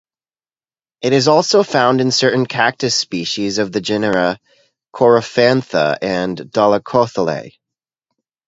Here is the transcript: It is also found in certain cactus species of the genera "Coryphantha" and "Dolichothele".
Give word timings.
It 1.01 1.13
is 1.13 1.27
also 1.27 1.61
found 1.61 2.01
in 2.01 2.09
certain 2.09 2.47
cactus 2.47 2.95
species 2.95 3.59
of 3.59 3.71
the 3.71 3.81
genera 3.81 4.39
"Coryphantha" 4.95 5.99
and 6.01 6.35
"Dolichothele". 6.39 7.59